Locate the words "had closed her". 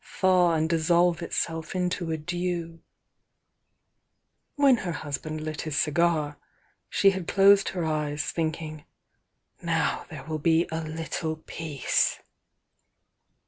7.11-7.85